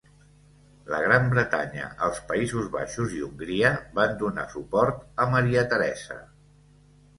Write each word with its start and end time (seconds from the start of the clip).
La 0.93 1.01
Gran 1.03 1.27
Bretanya, 1.33 1.89
els 2.07 2.21
Països 2.31 2.71
Baixos 2.77 3.13
i 3.19 3.23
Hongria 3.29 3.73
van 4.01 4.17
donar 4.25 4.49
suport 4.57 5.07
a 5.27 5.31
Maria 5.37 5.67
Teresa. 5.77 6.21